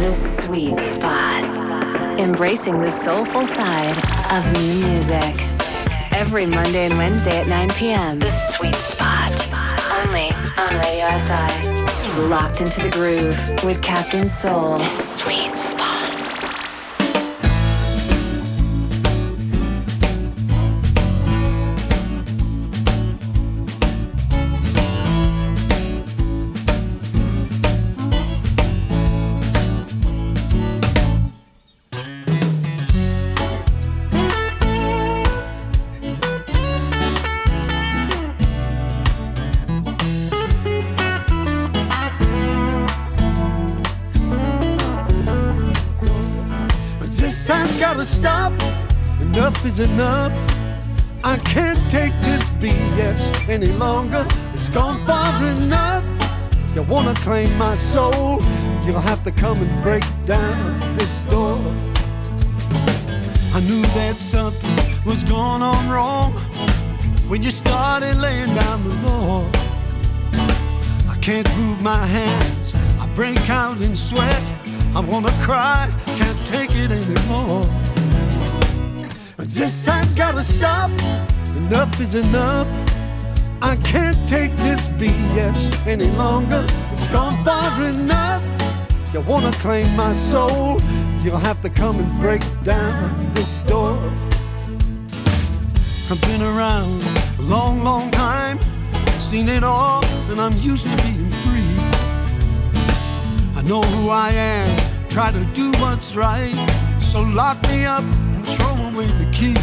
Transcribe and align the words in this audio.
The 0.00 0.12
Sweet 0.12 0.80
Spot. 0.80 1.44
Embracing 2.18 2.80
the 2.80 2.88
soulful 2.88 3.44
side 3.44 3.98
of 4.32 4.50
new 4.54 4.86
music. 4.86 5.34
Every 6.10 6.46
Monday 6.46 6.86
and 6.86 6.96
Wednesday 6.96 7.38
at 7.38 7.46
9 7.46 7.68
p.m. 7.68 8.18
The 8.18 8.30
Sweet 8.30 8.74
Spot. 8.74 9.30
Only 10.00 10.30
on 10.56 10.74
Radio 10.80 11.06
SI. 11.18 12.22
Locked 12.22 12.62
into 12.62 12.80
the 12.80 12.90
groove 12.90 13.36
with 13.62 13.82
Captain 13.82 14.26
Soul. 14.26 14.78
The 14.78 14.86
Sweet 14.86 15.54
is 49.70 49.80
enough. 49.80 50.32
I 51.22 51.36
can't 51.36 51.78
take 51.90 52.12
this 52.22 52.48
BS 52.60 53.48
any 53.48 53.68
longer. 53.68 54.26
It's 54.54 54.68
gone 54.68 54.98
far 55.06 55.30
enough. 55.44 56.04
You 56.74 56.82
wanna 56.82 57.14
claim 57.14 57.56
my 57.56 57.74
soul? 57.76 58.42
You'll 58.84 59.06
have 59.12 59.22
to 59.24 59.30
come 59.30 59.58
and 59.62 59.82
break 59.82 60.04
down 60.24 60.96
this 60.96 61.20
door. 61.32 61.58
I 63.56 63.60
knew 63.68 63.82
that 63.98 64.16
something 64.18 64.78
was 65.04 65.22
going 65.24 65.62
on 65.62 65.88
wrong 65.88 66.32
when 67.28 67.42
you 67.42 67.50
started 67.50 68.16
laying 68.16 68.52
down 68.54 68.78
the 68.88 68.94
law. 69.08 69.48
I 71.12 71.16
can't 71.20 71.48
move 71.56 71.80
my 71.80 72.04
hands, 72.06 72.74
I 73.02 73.06
break 73.14 73.48
out 73.50 73.80
in 73.80 73.94
sweat. 73.94 74.42
I 74.96 75.00
wanna 75.00 75.32
cry, 75.42 75.88
can't 76.18 76.40
take 76.46 76.74
it 76.74 76.90
anymore. 76.90 77.79
This 79.52 79.84
has 79.86 80.14
gotta 80.14 80.44
stop. 80.44 80.90
Enough 81.56 82.00
is 82.00 82.14
enough. 82.14 82.68
I 83.60 83.76
can't 83.76 84.16
take 84.28 84.56
this 84.56 84.88
BS 84.88 85.86
any 85.86 86.06
longer. 86.12 86.64
It's 86.92 87.06
gone 87.08 87.36
far 87.44 87.70
enough. 87.84 88.44
You 89.12 89.20
wanna 89.20 89.52
claim 89.52 89.94
my 89.96 90.12
soul? 90.12 90.80
You'll 91.22 91.38
have 91.38 91.60
to 91.62 91.68
come 91.68 91.98
and 91.98 92.20
break 92.20 92.42
down 92.62 93.32
this 93.34 93.58
door. 93.60 93.98
I've 96.10 96.20
been 96.22 96.42
around 96.42 97.02
a 97.38 97.42
long, 97.42 97.84
long 97.84 98.10
time, 98.12 98.58
seen 99.18 99.48
it 99.48 99.62
all, 99.62 100.04
and 100.30 100.40
I'm 100.40 100.56
used 100.58 100.88
to 100.88 100.96
being 101.02 101.30
free. 101.42 101.74
I 103.56 103.62
know 103.62 103.82
who 103.82 104.10
I 104.10 104.30
am, 104.30 105.08
try 105.08 105.32
to 105.32 105.44
do 105.46 105.72
what's 105.72 106.16
right, 106.16 106.54
so 107.00 107.22
lock 107.22 107.60
me 107.68 107.84
up 107.84 108.02
and 108.02 108.46
throw 108.56 108.89
away 109.00 109.06
the 109.24 109.30
key. 109.32 109.54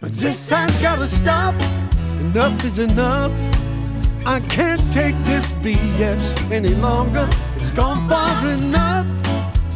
This 0.00 0.48
has 0.50 0.70
gotta 0.80 1.06
stop. 1.06 1.54
Enough 2.20 2.64
is 2.64 2.78
enough. 2.78 3.32
I 4.24 4.40
can't 4.40 4.80
take 4.92 5.16
this 5.24 5.52
BS 5.62 6.34
any 6.50 6.74
longer. 6.74 7.28
It's 7.56 7.70
gone 7.70 8.08
far 8.08 8.48
enough. 8.50 9.08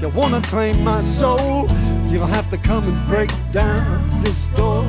You 0.01 0.09
wanna 0.11 0.41
claim 0.43 0.83
my 0.85 1.01
soul? 1.01 1.69
You'll 2.09 2.27
have 2.27 2.49
to 2.51 2.59
come 2.59 2.85
and 2.85 3.09
break 3.09 3.31
down 3.53 4.09
this 4.23 4.49
door. 4.49 4.85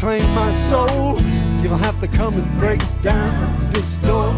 Claim 0.00 0.34
my 0.34 0.50
soul? 0.50 1.20
You'll 1.60 1.76
have 1.76 2.00
to 2.00 2.08
come 2.08 2.32
and 2.32 2.58
break 2.58 2.80
down 3.02 3.70
this 3.70 3.98
door. 3.98 4.32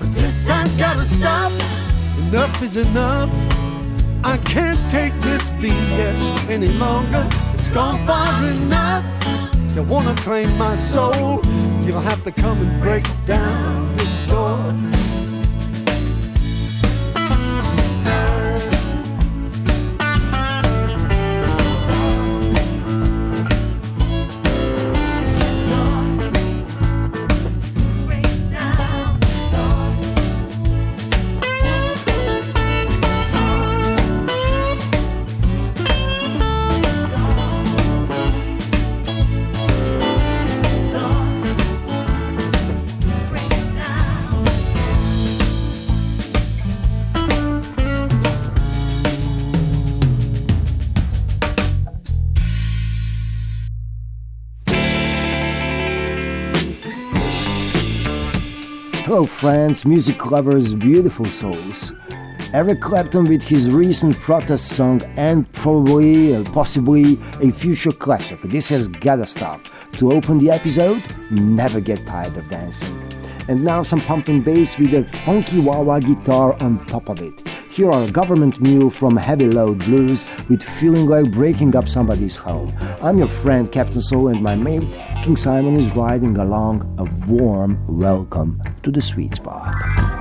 This 0.00 0.46
has 0.46 0.76
gotta 0.76 1.06
stop. 1.06 1.50
Enough 2.18 2.62
is 2.62 2.76
enough. 2.76 3.30
I 4.22 4.36
can't 4.36 4.78
take 4.90 5.14
this 5.22 5.48
BS 5.62 6.20
any 6.50 6.68
longer. 6.84 7.26
It's 7.54 7.70
gone 7.70 7.96
far 8.06 8.28
enough. 8.44 9.06
You 9.74 9.84
wanna 9.84 10.14
claim 10.16 10.50
my 10.58 10.74
soul? 10.74 11.40
You'll 11.80 12.06
have 12.12 12.22
to 12.24 12.32
come 12.32 12.58
and 12.58 12.82
break 12.82 13.06
down 13.24 13.96
this 13.96 14.20
door. 14.26 14.99
Friends, 59.24 59.84
music 59.84 60.30
lovers, 60.30 60.74
beautiful 60.74 61.26
souls. 61.26 61.92
Eric 62.52 62.80
Clapton 62.80 63.24
with 63.24 63.42
his 63.42 63.70
recent 63.70 64.16
protest 64.18 64.68
song 64.68 65.02
and 65.16 65.50
probably, 65.52 66.34
uh, 66.34 66.44
possibly, 66.52 67.18
a 67.42 67.50
future 67.50 67.92
classic. 67.92 68.40
This 68.42 68.68
has 68.70 68.88
gotta 68.88 69.26
stop. 69.26 69.60
To 69.94 70.12
open 70.12 70.38
the 70.38 70.50
episode, 70.50 71.02
never 71.30 71.80
get 71.80 72.06
tired 72.06 72.36
of 72.36 72.48
dancing. 72.48 72.96
And 73.48 73.62
now 73.62 73.82
some 73.82 74.00
pumping 74.00 74.42
bass 74.42 74.78
with 74.78 74.94
a 74.94 75.04
funky 75.04 75.60
wah 75.60 75.80
wah 75.80 75.98
guitar 75.98 76.56
on 76.62 76.84
top 76.86 77.08
of 77.08 77.20
it. 77.20 77.49
Here 77.70 77.88
are 77.88 78.10
Government 78.10 78.60
Mule 78.60 78.90
from 78.90 79.16
Heavy 79.16 79.46
Load 79.46 79.84
Blues 79.84 80.26
with 80.48 80.60
Feeling 80.60 81.06
Like 81.06 81.30
Breaking 81.30 81.76
Up 81.76 81.88
Somebody's 81.88 82.36
Home. 82.36 82.74
I'm 83.00 83.16
your 83.16 83.28
friend 83.28 83.70
Captain 83.70 84.02
Soul 84.02 84.26
and 84.26 84.42
my 84.42 84.56
mate 84.56 84.98
King 85.22 85.36
Simon 85.36 85.76
is 85.76 85.94
riding 85.94 86.36
along 86.36 86.82
a 86.98 87.04
warm 87.30 87.78
welcome 87.86 88.60
to 88.82 88.90
the 88.90 89.00
sweet 89.00 89.36
spot. 89.36 90.19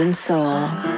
Captain 0.00 0.14
Soul. 0.14 0.89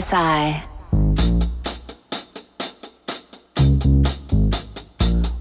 SI. 0.00 0.62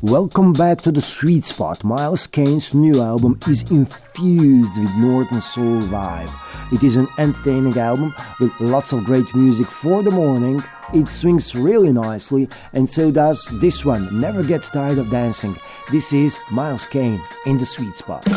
Welcome 0.02 0.52
back 0.52 0.82
to 0.82 0.92
the 0.92 1.02
sweet 1.02 1.46
spot. 1.46 1.86
Miles 1.86 2.28
Kane's 2.28 2.74
new 2.74 3.02
album 3.02 3.40
is 3.48 3.64
infused 3.72 4.78
with 4.78 4.94
Northern 4.98 5.40
Soul 5.40 5.82
vibe. 5.84 6.30
It 6.74 6.84
is 6.84 6.98
an 6.98 7.08
entertaining 7.18 7.78
album 7.78 8.14
with 8.42 8.52
lots 8.60 8.92
of 8.92 9.06
great 9.06 9.34
music 9.34 9.68
for 9.68 10.04
the 10.04 10.12
morning. 10.12 10.62
It 10.94 11.08
swings 11.08 11.56
really 11.56 11.94
nicely, 11.94 12.50
and 12.74 12.90
so 12.90 13.10
does 13.10 13.48
this 13.62 13.86
one. 13.86 14.20
Never 14.20 14.44
get 14.44 14.64
tired 14.64 14.98
of 14.98 15.10
dancing. 15.10 15.56
This 15.92 16.12
is 16.12 16.42
Miles 16.52 16.86
Kane 16.86 17.22
in 17.46 17.58
the 17.58 17.66
sweet 17.66 17.96
spot. 17.96 18.28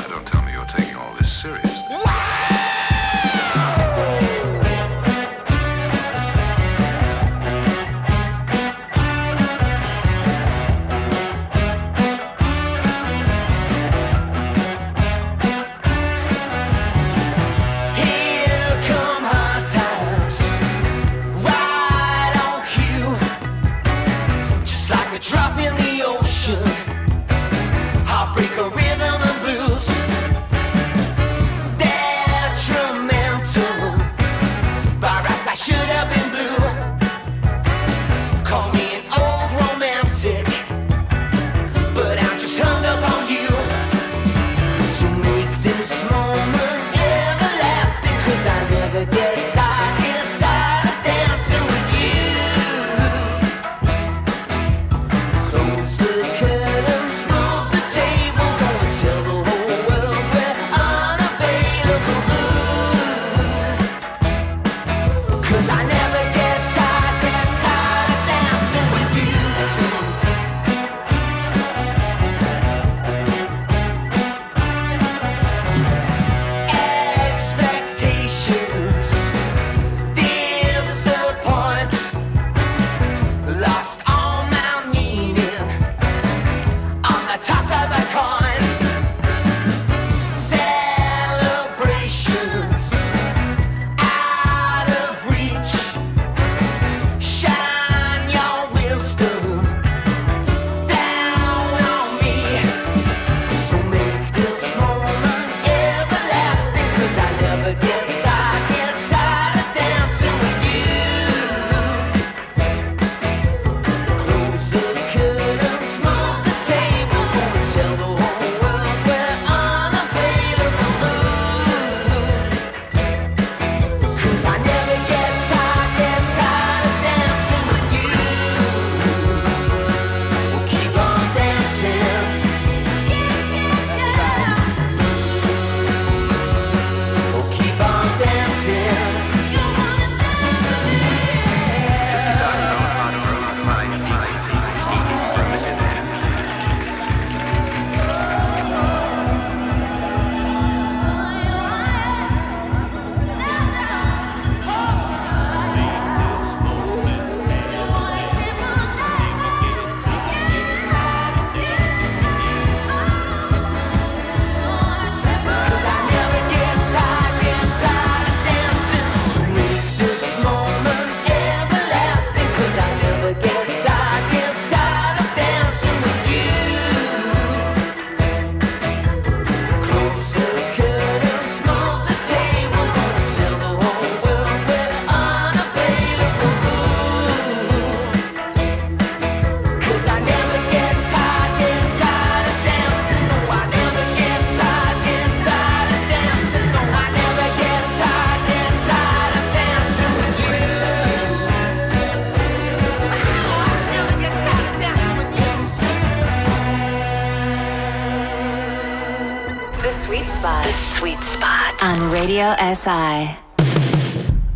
Radio 212.35 212.57
SI. 212.75 213.39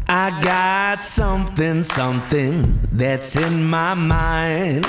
I 0.09 0.41
got 0.43 1.01
something, 1.01 1.85
something 1.85 2.77
that's 2.91 3.37
in 3.37 3.63
my 3.63 3.95
mind. 3.95 4.85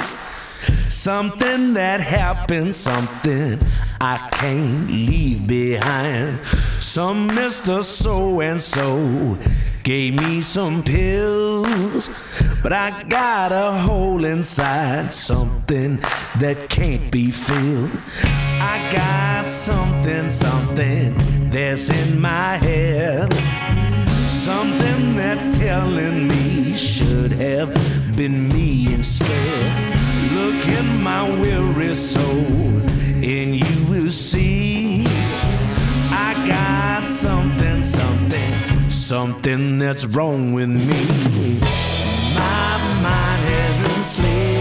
Something 0.90 1.76
that 1.76 2.02
happened, 2.02 2.74
something 2.74 3.60
I 4.02 4.18
can't 4.32 4.90
leave 4.90 5.46
behind. 5.46 6.44
Some 6.80 7.30
Mr. 7.30 7.84
So 7.84 8.42
and 8.42 8.60
so 8.60 9.38
gave 9.84 10.20
me 10.20 10.42
some 10.42 10.82
pills, 10.82 12.10
but 12.64 12.74
I 12.74 13.04
got 13.04 13.52
a 13.52 13.72
hole 13.72 14.26
inside, 14.26 15.14
something 15.14 15.98
that 16.40 16.70
can't 16.70 17.12
be 17.12 17.30
filled. 17.30 17.92
I 18.24 18.90
got 18.92 19.48
something, 19.48 20.32
something 20.32 21.39
that's 21.52 21.90
in 21.90 22.22
my 22.22 22.58
head. 22.58 23.34
Something 24.28 25.16
that's 25.16 25.48
telling 25.58 26.28
me 26.28 26.78
should 26.78 27.32
have 27.34 27.74
been 28.16 28.50
me 28.50 28.94
instead. 28.94 29.98
Look 30.34 30.66
in 30.68 31.02
my 31.02 31.30
weary 31.42 31.96
soul, 31.96 32.82
and 33.24 33.56
you 33.56 33.86
will 33.90 34.12
see 34.12 35.06
I 36.12 36.34
got 36.48 37.08
something, 37.08 37.82
something, 37.84 38.90
something 38.90 39.80
that's 39.80 40.06
wrong 40.06 40.54
with 40.54 40.70
me. 40.70 41.60
My 42.36 42.78
mind 43.02 43.44
has 43.46 43.98
enslaved 43.98 44.59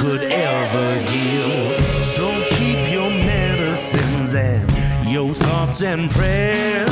could 0.00 0.22
ever 0.22 0.94
heal. 1.10 2.02
So 2.02 2.26
keep 2.48 2.90
your 2.90 3.10
medicines 3.10 4.34
and 4.34 4.64
your 5.06 5.34
thoughts 5.34 5.82
and 5.82 6.10
prayers. 6.10 6.88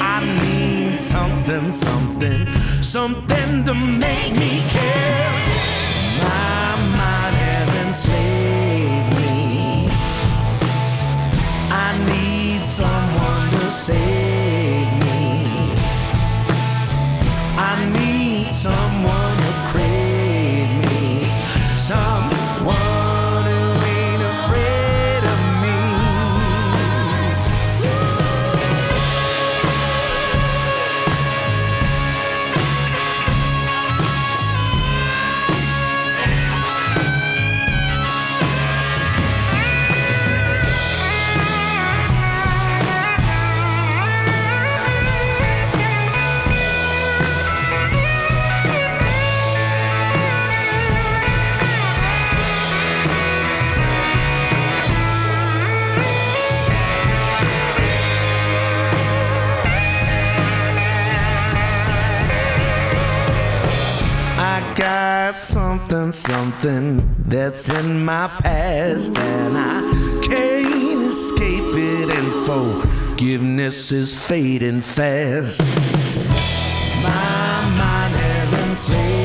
I 0.00 0.18
need 0.42 0.98
something, 0.98 1.70
something, 1.70 2.48
something 2.82 3.64
to 3.66 3.74
make 3.74 4.32
me 4.32 4.64
care. 4.70 5.30
My 6.24 6.74
mind 6.98 7.36
has 7.36 7.86
enslaved 7.86 8.51
something, 66.14 67.14
that's 67.26 67.68
in 67.68 68.04
my 68.04 68.28
past, 68.42 69.16
and 69.18 69.56
I 69.56 69.80
can't 70.22 71.02
escape 71.04 71.74
it. 71.74 72.10
And 72.10 72.46
forgiveness 72.46 73.92
is 73.92 74.12
fading 74.14 74.80
fast. 74.80 75.60
My 77.02 77.74
mind 77.76 78.14
has 78.14 78.68
enslaved 78.68 79.21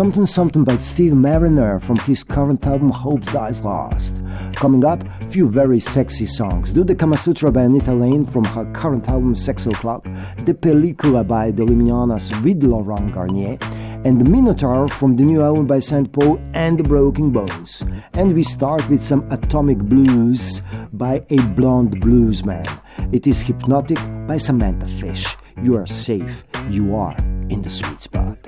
Something 0.00 0.24
Something 0.24 0.64
by 0.64 0.76
Steve 0.78 1.12
Mariner 1.12 1.78
from 1.78 1.98
his 1.98 2.24
current 2.24 2.66
album 2.66 2.88
Hope 2.88 3.20
Dies 3.20 3.62
Last. 3.62 4.18
Coming 4.56 4.82
up, 4.82 5.04
few 5.24 5.46
very 5.46 5.78
sexy 5.78 6.24
songs. 6.24 6.72
Do 6.72 6.84
the 6.84 6.94
Kama 6.94 7.18
Sutra 7.18 7.52
by 7.52 7.64
Anita 7.64 7.92
Lane 7.92 8.24
from 8.24 8.44
her 8.44 8.64
current 8.72 9.06
album 9.10 9.36
Sex 9.36 9.66
O'Clock, 9.66 10.04
De 10.46 10.54
Pelicula 10.54 11.22
by 11.22 11.50
The 11.50 11.66
with 11.66 12.62
Laurent 12.62 13.12
Garnier, 13.12 13.58
and 14.06 14.18
The 14.18 14.30
Minotaur 14.30 14.88
from 14.88 15.16
the 15.16 15.24
new 15.24 15.42
album 15.42 15.66
by 15.66 15.80
St. 15.80 16.10
Paul 16.10 16.40
and 16.54 16.78
the 16.78 16.84
Broken 16.84 17.30
Bones. 17.30 17.84
And 18.14 18.34
we 18.34 18.40
start 18.40 18.88
with 18.88 19.02
some 19.02 19.30
Atomic 19.30 19.80
Blues 19.80 20.62
by 20.94 21.22
a 21.28 21.36
blonde 21.48 22.00
bluesman. 22.00 22.66
It 23.12 23.26
is 23.26 23.42
Hypnotic 23.42 23.98
by 24.26 24.38
Samantha 24.38 24.88
Fish. 24.88 25.36
You 25.62 25.76
are 25.76 25.86
safe. 25.86 26.44
You 26.70 26.96
are 26.96 27.14
in 27.50 27.60
the 27.60 27.68
sweet 27.68 28.00
spot. 28.00 28.39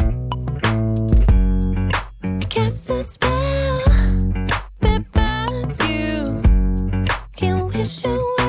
Cast 2.23 2.89
a 2.91 3.03
spell 3.03 3.83
that 4.81 5.05
binds 5.13 5.81
you. 5.89 6.41
Can 7.35 7.67
wish 7.67 8.05
you 8.05 8.42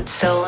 it's 0.00 0.14
so 0.14 0.39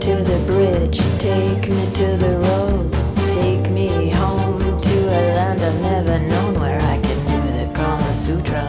to 0.00 0.14
the 0.16 0.38
bridge, 0.46 0.98
take 1.18 1.68
me 1.68 1.90
to 1.92 2.16
the 2.16 2.38
road, 2.38 2.92
take 3.28 3.70
me 3.70 4.10
home 4.10 4.80
to 4.80 4.94
a 4.94 5.20
land 5.34 5.62
I've 5.62 5.80
never 5.80 6.18
known 6.18 6.60
where 6.60 6.80
I 6.80 7.00
can 7.00 7.18
do 7.24 7.40
the 7.58 7.72
Kama 7.74 8.14
Sutra. 8.14 8.68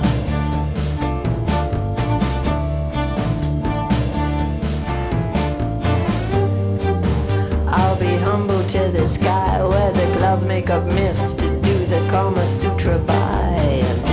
I'll 7.68 8.00
be 8.00 8.16
humble 8.24 8.64
to 8.64 8.80
the 8.92 9.08
sky 9.08 9.64
where 9.66 9.92
the 9.92 10.18
clouds 10.18 10.46
make 10.46 10.70
up 10.70 10.86
myths 10.86 11.36
to 11.36 11.48
do 11.62 11.86
the 11.86 12.08
Kama 12.10 12.48
Sutra 12.48 12.98
by. 13.00 14.07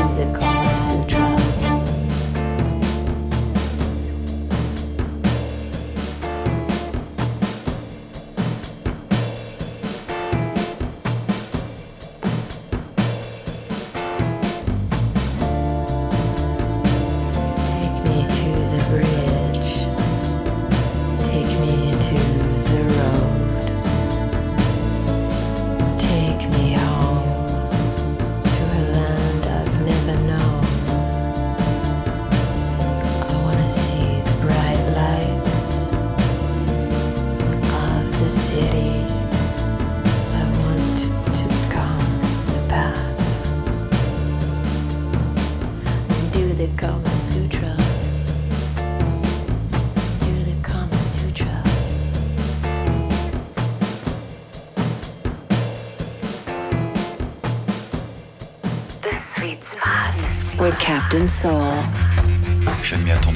Je 62.83 62.97
ne 62.97 63.05
m'y 63.05 63.13
attends 63.13 63.31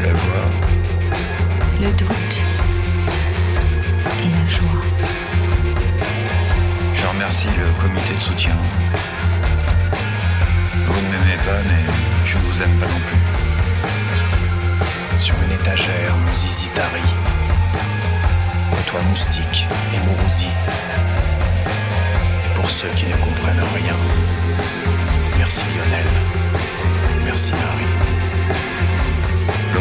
la 0.00 0.14
joie, 0.14 0.46
le 1.80 1.90
doute 1.92 2.40
et 4.22 4.28
la 4.28 4.46
joie. 4.46 4.82
Je 6.94 7.06
remercie 7.06 7.48
le 7.48 7.82
comité 7.82 8.14
de 8.14 8.20
soutien. 8.20 8.56
Vous 10.86 11.00
ne 11.00 11.08
m'aimez 11.08 11.38
pas, 11.46 11.60
mais 11.68 11.84
je 12.24 12.36
ne 12.36 12.42
vous 12.42 12.62
aime 12.62 12.76
pas 12.78 12.86
non 12.86 13.00
plus. 13.06 13.18
Sur 15.18 15.34
une 15.44 15.52
étagère, 15.52 16.14
mon 16.16 16.34
zizi 16.34 16.68
tari. 16.74 17.02
Côtoie 18.70 19.02
moustique 19.08 19.66
et 19.94 19.98
mourousi. 20.06 20.48
Et 22.46 22.54
pour 22.54 22.70
ceux 22.70 22.88
qui 22.96 23.06
ne 23.06 23.16
comprennent 23.16 23.64
rien, 23.74 23.96
merci 25.38 25.64
Lionel. 25.74 26.06
Merci 27.24 27.52
Marie. 27.52 28.27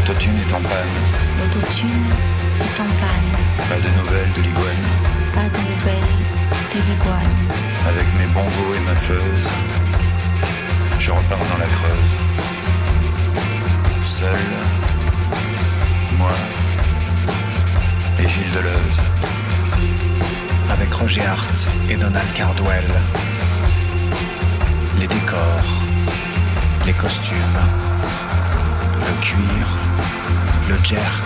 L'autotune 0.07 0.37
est 0.37 0.53
en 0.53 0.61
panne, 0.61 0.97
L'autotune 1.37 2.05
est 2.61 2.79
en 2.79 2.85
panne. 2.85 3.67
pas 3.67 3.75
de 3.75 3.89
nouvelles 3.99 4.31
de 4.37 4.41
l'iguane. 4.41 4.85
Pas 5.35 5.49
de 5.49 5.61
nouvelles 5.67 6.15
de 6.71 6.79
l'iguane. 6.79 7.37
Avec 7.89 8.07
mes 8.17 8.27
bongos 8.27 8.73
et 8.77 8.79
ma 8.85 8.95
feuse, 8.95 9.49
je 10.97 11.11
repars 11.11 11.39
dans 11.51 11.57
la 11.57 11.65
creuse. 11.65 12.13
Seul, 14.01 14.29
moi 16.17 16.31
et 18.19 18.27
Gilles 18.29 18.51
Deleuze. 18.55 19.01
Avec 20.71 20.93
Roger 20.93 21.25
Hart 21.25 21.67
et 21.89 21.97
Donald 21.97 22.31
Cardwell. 22.33 22.87
Les 25.01 25.07
décors, 25.07 25.69
les 26.85 26.93
costumes, 26.93 27.59
le 29.01 29.21
cuir, 29.21 29.67
le 30.67 30.75
jerk, 30.83 31.23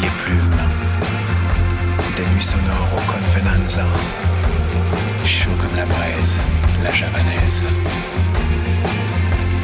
les 0.00 0.08
plumes. 0.08 0.62
Des 2.16 2.24
nuits 2.34 2.42
sonores 2.42 2.92
au 2.94 3.00
Convenanza. 3.10 3.86
Chaud 5.24 5.50
comme 5.60 5.76
la 5.76 5.86
braise, 5.86 6.36
la 6.82 6.92
javanaise. 6.92 7.64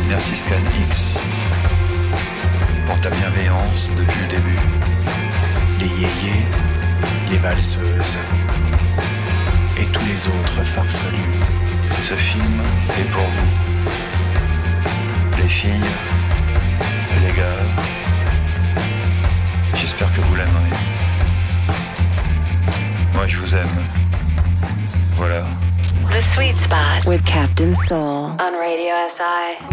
Merci 0.09 0.37
Scan 0.37 0.65
X 0.87 1.19
pour 2.87 3.01
ta 3.01 3.11
bienveillance 3.11 3.91
depuis 3.97 4.21
le 4.21 4.29
début. 4.29 4.59
les 5.81 5.87
yéyés, 5.87 6.47
les 7.31 7.39
valseuses 7.39 8.19
et 9.79 9.85
tous 9.87 10.07
les 10.07 10.27
autres 10.27 10.63
farfelus. 10.65 11.41
Ce 12.03 12.15
film 12.15 12.63
est 12.99 13.11
pour 13.11 13.23
vous. 13.23 13.51
Les 15.43 15.49
filles, 15.49 15.91
les 17.25 17.33
gars, 17.33 17.63
j'espère 19.93 20.13
que 20.13 20.21
vous 20.21 20.35
l'aimerez. 20.35 20.71
Moi 23.15 23.27
je 23.27 23.37
vous 23.37 23.55
aime. 23.55 23.69
Voilà. 25.17 25.45
The 26.11 26.23
Sweet 26.35 26.57
Spot 26.57 27.07
with 27.07 27.23
Captain 27.25 27.75
Soul 27.75 28.35
on 28.39 28.59
Radio 28.59 28.95
SI. 29.09 29.72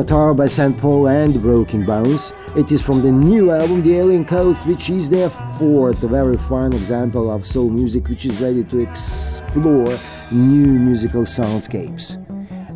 Minotaur 0.00 0.32
by 0.32 0.48
St. 0.48 0.78
Paul 0.78 1.08
and 1.08 1.42
Broken 1.42 1.84
Bones. 1.84 2.32
It 2.56 2.72
is 2.72 2.80
from 2.80 3.02
the 3.02 3.12
new 3.12 3.50
album 3.50 3.82
The 3.82 3.96
Alien 3.96 4.24
Coast, 4.24 4.64
which 4.66 4.88
is 4.88 5.10
their 5.10 5.28
fourth 5.58 5.98
very 5.98 6.38
fine 6.38 6.72
example 6.72 7.30
of 7.30 7.46
soul 7.46 7.68
music 7.68 8.08
which 8.08 8.24
is 8.24 8.40
ready 8.40 8.64
to 8.64 8.78
explore 8.78 9.94
new 10.32 10.80
musical 10.80 11.24
soundscapes. 11.24 12.16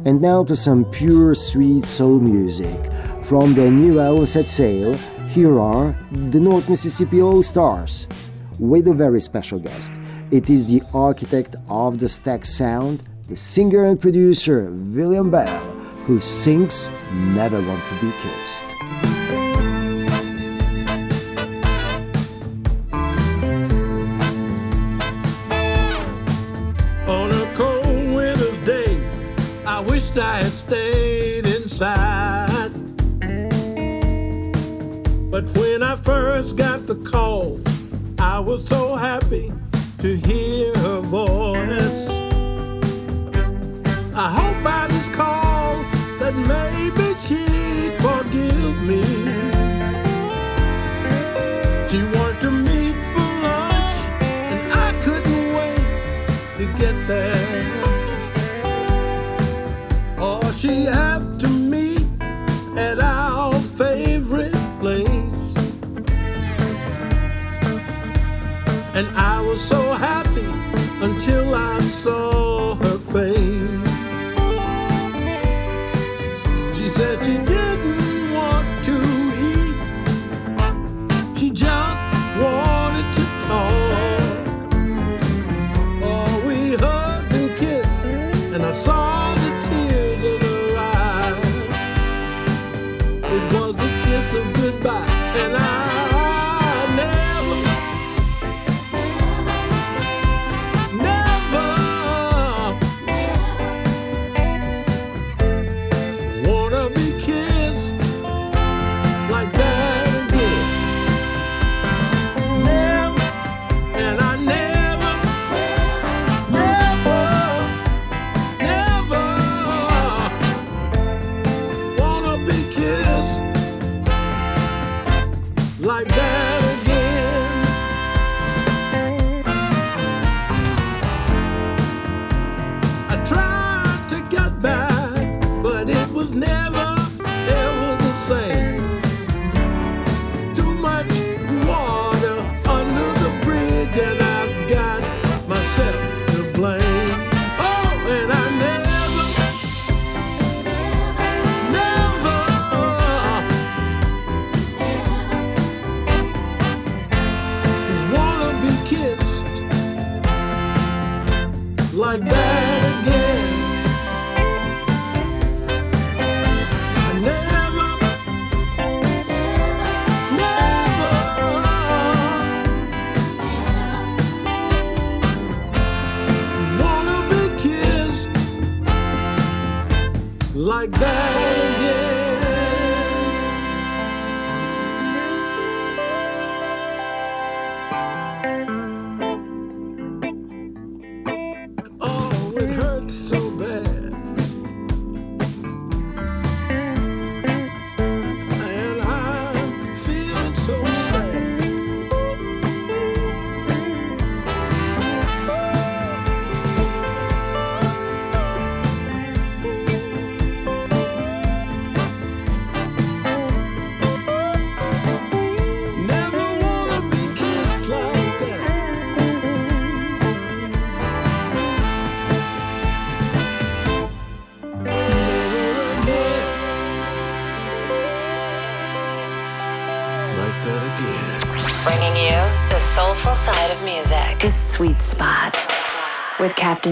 And 0.05 0.21
now 0.21 0.45
to 0.45 0.55
some 0.55 0.85
pure 0.91 1.35
sweet 1.35 1.87
soul 1.87 2.21
music. 2.21 2.93
From 3.25 3.55
their 3.55 3.71
new 3.71 4.01
album 4.01 4.27
Set 4.27 4.51
Sail, 4.51 4.93
here 5.27 5.59
are 5.59 5.97
the 6.13 6.41
North 6.41 6.69
Mississippi 6.69 7.23
All 7.23 7.43
Stars 7.43 8.07
with 8.59 8.87
a 8.87 8.93
very 8.93 9.23
special 9.23 9.59
guest. 9.59 9.95
It 10.31 10.51
is 10.51 10.67
the 10.67 10.83
architect 10.93 11.57
of 11.71 12.01
the 12.01 12.07
Stax 12.07 12.47
Sound, 12.49 13.03
the 13.31 13.37
singer 13.37 13.87
and 13.87 13.99
producer 13.99 14.71
William 14.71 15.31
Bell, 15.31 15.74
who 16.07 16.21
sings 16.21 16.91
Never 17.13 17.63
Want 17.63 17.83
to 17.89 17.95
Be 18.01 18.13
Kissed. 18.21 18.65
On 27.09 27.31
a 27.33 27.55
cold 27.57 28.15
winter's 28.15 28.59
day, 28.67 29.01
I 29.65 29.81
wished 29.81 30.19
I 30.19 30.43
had 30.43 30.53
stayed 30.53 31.47
inside. 31.47 32.73
But 35.31 35.45
when 35.57 35.83
I 35.83 35.97
first 35.97 36.57
got 36.57 36.87
the 36.87 36.97
call, 36.97 37.61
I 38.19 38.39
was 38.41 38.69
so 38.69 38.94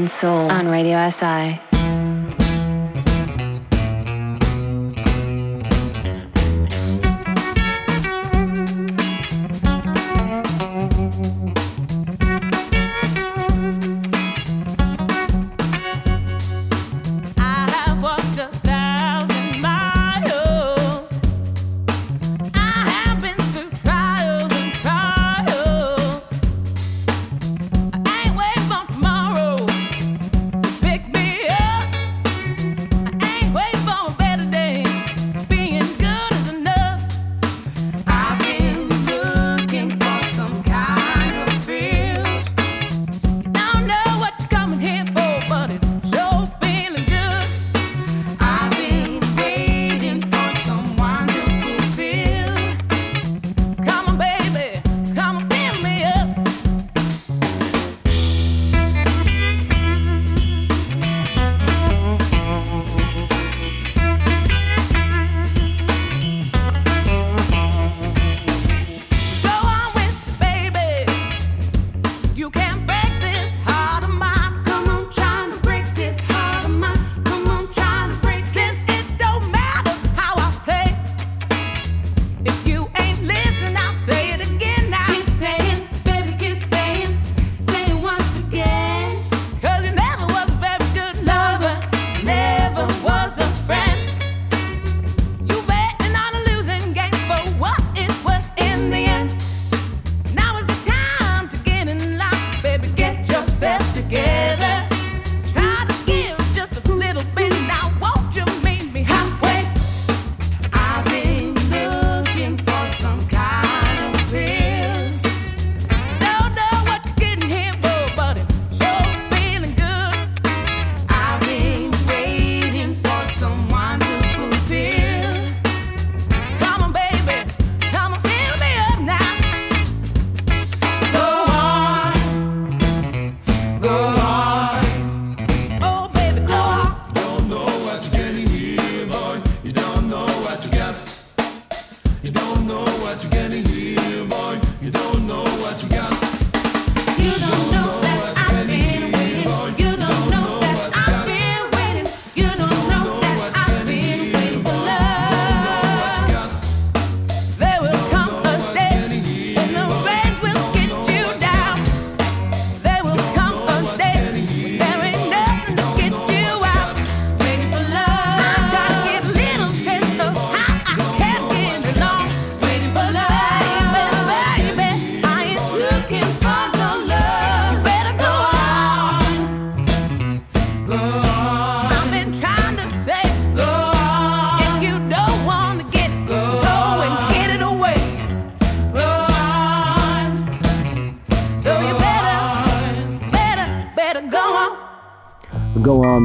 soul 0.07 0.51
on 0.51 0.69
Radio 0.69 1.09
SI. 1.09 1.72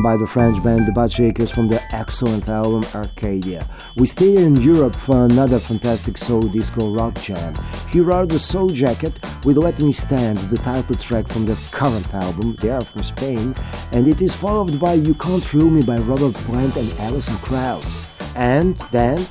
by 0.08 0.16
the 0.16 0.26
French 0.26 0.64
band 0.64 0.88
The 0.88 0.94
Butt 0.94 1.12
Shakers 1.12 1.52
from 1.52 1.68
the 1.68 1.84
excellent 1.94 2.48
album 2.48 2.86
Arcadia. 2.96 3.68
We 3.98 4.08
stay 4.08 4.38
in 4.38 4.56
Europe 4.56 4.96
for 4.96 5.26
another 5.26 5.60
fantastic 5.60 6.18
soul 6.18 6.44
disco 6.44 6.94
rock 6.94 7.16
jam. 7.16 7.54
Here 7.90 8.10
are 8.14 8.26
the 8.26 8.40
Soul 8.40 8.70
Jacket 8.70 9.20
with 9.44 9.58
Let 9.58 9.82
Me 9.82 9.92
Stand, 9.92 10.38
the 10.38 10.60
title 10.60 10.96
track 10.96 11.28
from 11.28 11.46
the 11.46 11.60
current 11.74 12.08
album, 12.14 12.56
they 12.62 12.70
are 12.70 12.86
from 12.86 13.04
Spain, 13.04 13.54
and 13.92 14.08
it 14.08 14.22
is 14.22 14.34
followed 14.34 14.80
by 14.80 14.94
You 14.94 15.14
Can't 15.14 15.54
Rule 15.54 15.70
Me 15.70 15.84
by 15.84 15.98
Robert 15.98 16.36
Plant 16.46 16.78
and 16.78 16.90
Alison 17.00 17.36
Krauss. 17.40 18.10
And 18.34 18.80
then 18.94 19.28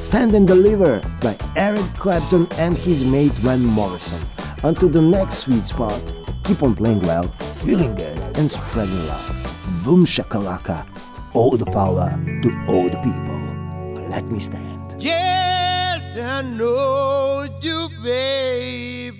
Stand 0.00 0.34
and 0.34 0.46
Deliver 0.46 1.02
by 1.20 1.36
Eric 1.54 1.84
Clapton 1.98 2.48
and 2.52 2.78
his 2.78 3.04
mate 3.04 3.36
Van 3.44 3.62
Morrison. 3.62 4.26
Until 4.62 4.88
the 4.88 5.02
next 5.02 5.40
sweet 5.40 5.64
spot, 5.64 6.00
keep 6.44 6.62
on 6.62 6.74
playing 6.74 7.00
well, 7.00 7.28
feeling 7.62 7.94
good, 7.94 8.16
and 8.38 8.50
spreading 8.50 9.06
love 9.06 9.43
boom 9.84 10.04
shakalaka, 10.06 10.86
all 11.34 11.56
the 11.58 11.66
power 11.66 12.08
to 12.42 12.48
all 12.68 12.88
the 12.88 12.96
people. 13.04 13.42
Let 14.08 14.24
me 14.30 14.40
stand. 14.40 14.94
Yes, 14.98 16.16
I 16.18 16.40
know 16.40 17.46
you, 17.60 17.88
baby. 18.02 19.12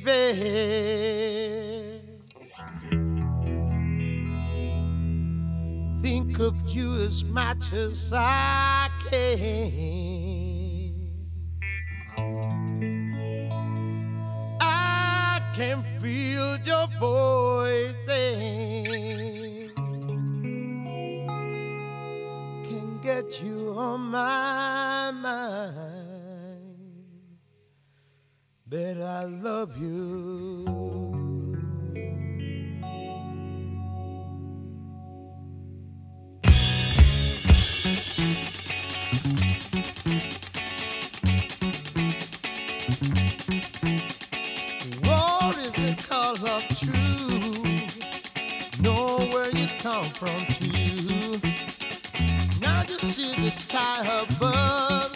Think 6.00 6.38
of 6.40 6.56
you 6.68 6.94
as 6.94 7.24
much 7.24 7.74
as 7.74 8.12
I 8.14 8.88
can. 9.10 9.34
I 14.60 15.42
can 15.54 15.82
feel 16.00 16.58
your 16.60 16.86
voice. 16.98 18.04
get 23.04 23.42
you 23.42 23.74
on 23.76 24.00
my 24.00 25.10
mind. 25.10 25.74
But 28.66 28.96
I 28.96 29.24
love 29.24 29.76
you. 29.76 30.64
What 45.02 45.58
is 45.58 45.72
the 45.72 45.94
cause 46.08 46.42
of 46.42 46.66
truth? 46.78 48.00
Know 48.80 49.18
where 49.30 49.50
you 49.50 49.66
come 49.78 50.04
from, 50.04 50.38
too 50.54 50.83
to 53.12 53.42
the 53.42 53.50
sky 53.50 54.22
above. 54.22 55.13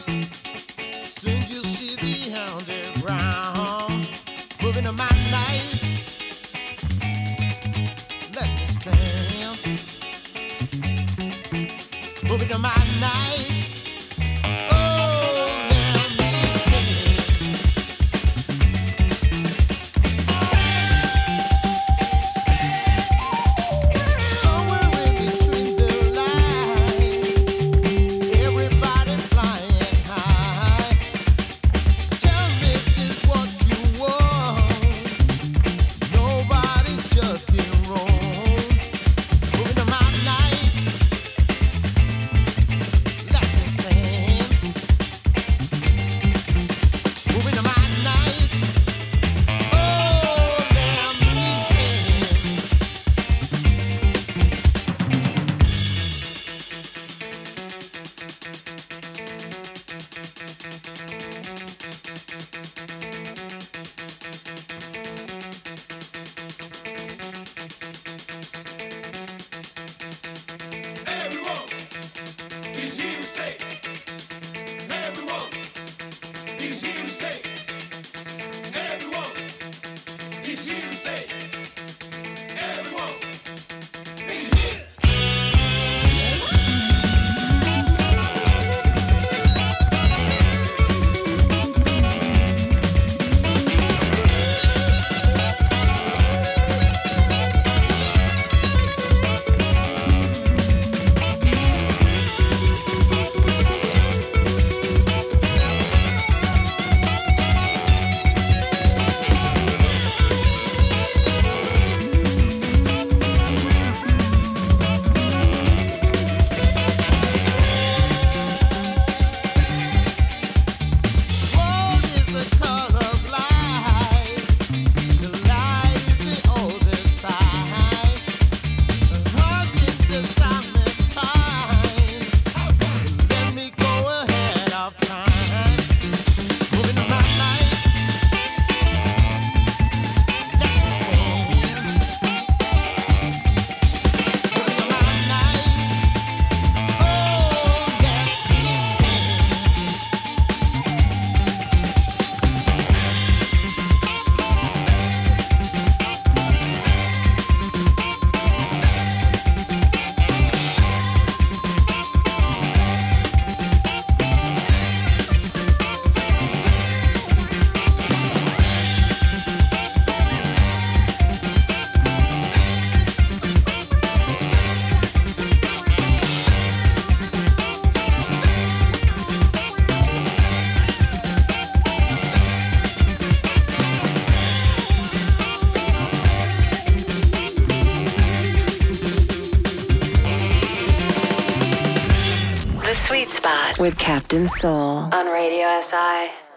Captain 193.97 194.49
Soul 194.49 195.09
on 195.13 195.27
Radio 195.33 195.81
SI. 195.81 196.48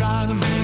try 0.00 0.24
to 0.24 0.32
be. 0.32 0.59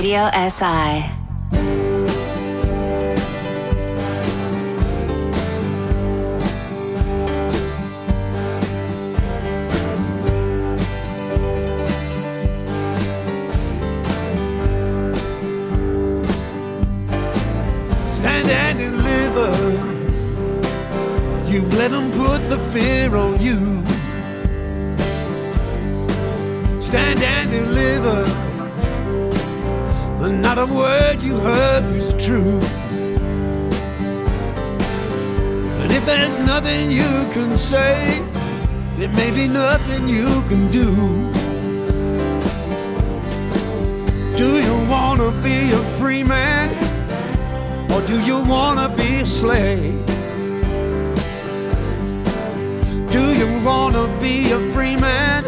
Radio 0.00 0.30
SI. 0.32 1.19
Nothing 40.00 40.08
you 40.08 40.42
can 40.48 40.70
do. 40.70 40.94
Do 44.36 44.58
you 44.58 44.88
wanna 44.88 45.30
be 45.42 45.72
a 45.72 45.82
free 45.98 46.24
man? 46.24 46.70
Or 47.92 48.00
do 48.06 48.20
you 48.20 48.42
wanna 48.44 48.88
be 48.96 49.20
a 49.20 49.26
slave? 49.26 50.06
Do 53.10 53.32
you 53.34 53.64
wanna 53.64 54.08
be 54.20 54.52
a 54.52 54.60
free 54.72 54.96
man? 54.96 55.44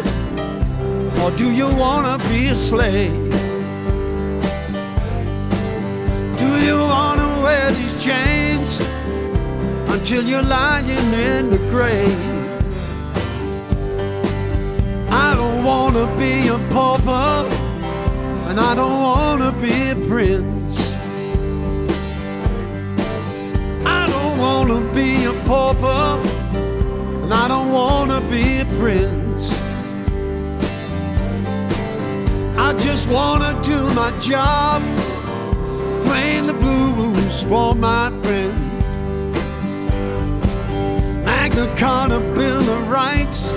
Or 1.21 1.31
do 1.31 1.51
you 1.51 1.67
wanna 1.75 2.17
be 2.29 2.49
a 2.49 2.55
slave? 2.55 3.31
Do 6.37 6.49
you 6.65 6.77
wanna 6.77 7.41
wear 7.43 7.71
these 7.71 7.95
chains 8.03 8.79
until 9.89 10.23
you're 10.23 10.43
lying 10.43 11.13
in 11.13 11.49
the 11.49 11.59
grave? 11.69 12.22
Wanna 15.93 16.17
be 16.17 16.47
a 16.47 16.57
pauper, 16.73 17.47
and 18.47 18.59
I 18.59 18.73
don't 18.73 18.99
wanna 18.99 19.51
be 19.61 19.91
a 19.91 19.95
prince. 20.07 20.95
I 23.85 24.07
don't 24.07 24.37
wanna 24.39 24.81
be 24.93 25.25
a 25.25 25.33
pauper, 25.45 26.19
and 27.23 27.31
I 27.31 27.47
don't 27.47 27.71
wanna 27.71 28.21
be 28.21 28.61
a 28.61 28.65
prince. 28.81 29.53
I 32.57 32.73
just 32.73 33.07
wanna 33.07 33.53
do 33.61 33.79
my 33.93 34.11
job, 34.19 34.81
playing 36.05 36.47
the 36.47 36.53
blues 36.53 37.43
for 37.43 37.75
my 37.75 38.09
friends. 38.23 38.57
Magna 41.23 41.67
Carta 41.77 42.19
Bill 42.35 42.67
of 42.77 42.89
Rights, 42.89 43.47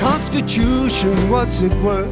Constitution, 0.00 1.14
what's 1.28 1.60
it 1.60 1.72
worth? 1.82 2.08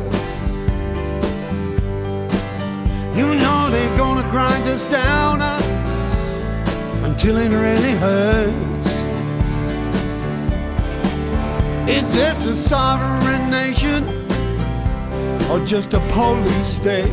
You 3.16 3.34
know 3.34 3.70
they're 3.70 3.96
gonna 3.96 4.28
grind 4.30 4.64
us 4.64 4.84
down 4.84 5.40
uh, 5.40 5.58
until 7.04 7.38
it 7.38 7.48
really 7.48 7.92
hurts. 7.92 8.88
Is 11.88 12.12
this 12.12 12.44
a 12.44 12.54
sovereign 12.54 13.50
nation 13.50 14.04
or 15.50 15.64
just 15.64 15.94
a 15.94 16.00
police 16.12 16.68
state? 16.68 17.10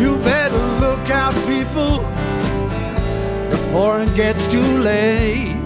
You 0.00 0.16
better 0.24 0.64
look 0.80 1.10
out, 1.10 1.34
people, 1.46 1.98
before 3.50 4.00
it 4.00 4.14
gets 4.16 4.46
too 4.46 4.78
late. 4.78 5.57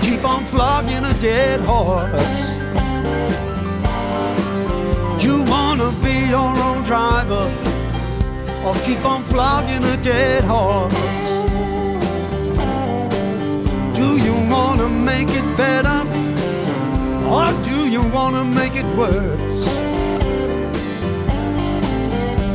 keep 0.00 0.24
on 0.24 0.44
flogging 0.46 1.04
a 1.04 1.14
dead 1.20 1.60
horse. 1.60 2.48
You 5.22 5.44
wanna 5.44 5.90
be 6.02 6.16
your 6.28 6.52
own 6.68 6.82
driver, 6.84 7.44
or 8.64 8.74
keep 8.86 9.04
on 9.04 9.24
flogging 9.24 9.84
a 9.84 9.96
dead 10.02 10.44
horse. 10.44 10.94
Do 13.94 14.16
you 14.26 14.34
wanna 14.54 14.88
make 14.88 15.30
it 15.30 15.46
better, 15.56 15.98
or 17.36 17.52
do 17.62 17.88
you 17.88 18.02
wanna 18.16 18.44
make 18.44 18.74
it 18.76 18.88
worse? 18.96 19.64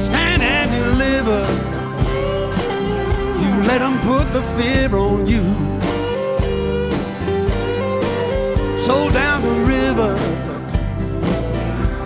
Stand 0.07 0.41
and 0.41 0.69
deliver. 0.71 1.41
You 3.43 3.51
let 3.69 3.79
them 3.79 3.99
put 4.07 4.25
the 4.33 4.43
fear 4.55 4.95
on 4.95 5.27
you. 5.27 5.72
So 8.83 9.09
down 9.11 9.41
the 9.41 9.55
river, 9.65 10.13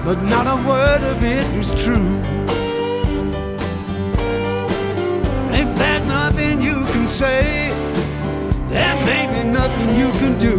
but 0.05 0.21
not 0.25 0.45
a 0.45 0.57
word 0.67 1.01
of 1.01 1.23
it 1.23 1.43
is 1.55 1.69
true. 1.83 2.21
If 5.51 5.75
there's 5.75 6.05
nothing 6.05 6.61
you 6.61 6.85
can 6.91 7.07
say, 7.07 7.71
there 8.69 8.95
may 9.07 9.25
be 9.33 9.49
nothing 9.49 9.95
you 9.95 10.11
can 10.19 10.37
do. 10.37 10.57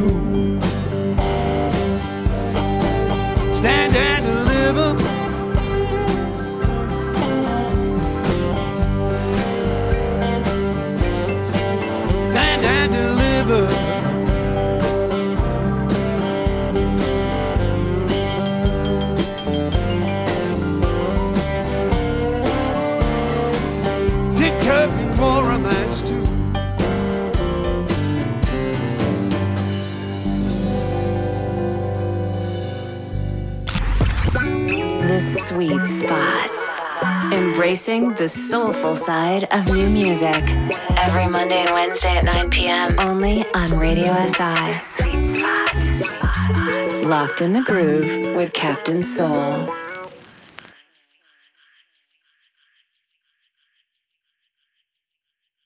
Stand 3.54 3.94
and 3.94 4.24
deliver. 4.26 5.07
Sweet 35.58 35.88
spot. 35.88 36.50
Embracing 37.32 38.14
the 38.14 38.28
soulful 38.28 38.94
side 38.94 39.42
of 39.50 39.66
new 39.72 39.90
music. 39.90 40.40
Every 40.96 41.26
Monday 41.26 41.64
and 41.64 41.70
Wednesday 41.70 42.16
at 42.16 42.24
9 42.24 42.48
p.m. 42.50 42.94
Only 42.96 43.44
on 43.54 43.76
Radio 43.76 44.14
SI. 44.26 44.36
The 44.36 44.72
sweet 44.72 45.26
spot. 45.26 47.02
Locked 47.02 47.40
in 47.42 47.54
the 47.54 47.62
groove 47.62 48.36
with 48.36 48.52
Captain 48.52 49.02
Soul. 49.02 49.74